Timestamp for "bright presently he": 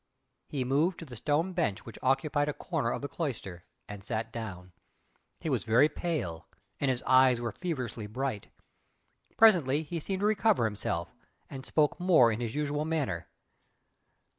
8.07-9.99